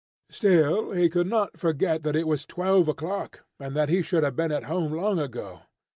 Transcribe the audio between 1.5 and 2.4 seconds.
forget that it